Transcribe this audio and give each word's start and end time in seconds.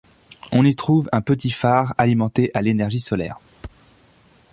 On 0.51 0.65
y 0.65 0.75
trouve 0.75 1.07
un 1.11 1.21
petit 1.21 1.51
phare 1.51 1.93
alimenté 1.99 2.49
à 2.55 2.63
l'énergie 2.63 2.99
solaire. 2.99 3.37